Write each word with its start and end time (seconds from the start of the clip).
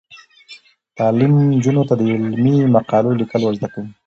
تعلیم 0.97 1.31
نجونو 1.53 1.83
ته 1.89 1.93
د 1.99 2.01
علمي 2.13 2.55
مقالو 2.75 3.17
لیکل 3.19 3.41
ور 3.43 3.53
زده 3.59 3.67
کوي. 3.73 3.91